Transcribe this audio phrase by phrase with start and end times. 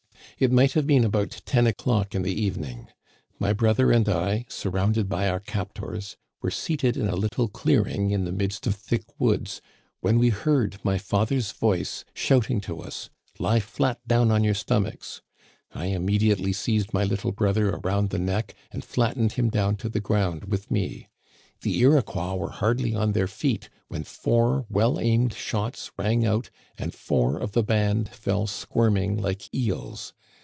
[0.39, 2.87] It might have been about ten o'clock in the evening.
[3.37, 8.25] My brother and I, surrounded by our captors, were seated in a little clearing in
[8.25, 9.61] the midst of thick woods,
[9.99, 15.21] when we heard my father's voice shouting to us:* Lie flat down on your stomachs.'
[15.75, 20.01] I immediately seized my little brother around the neck and flattened him down to the
[20.01, 21.07] ground with me.
[21.61, 26.49] The Iroquois were hardly on their feet when four well aimed shots rang out
[26.79, 30.13] and four of the band fell squirming like eels.